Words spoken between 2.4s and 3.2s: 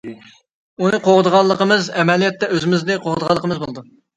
ئۆزىمىزنى